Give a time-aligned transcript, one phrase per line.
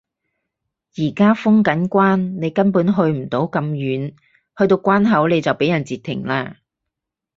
[0.97, 4.15] 而家封緊關你根本去唔到咁遠，
[4.57, 6.57] 去到關口你就畀人截停啦